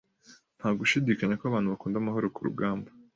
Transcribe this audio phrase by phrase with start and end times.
[0.57, 2.89] Nta gushidikanya ko abantu bakunda amahoro kurugamba.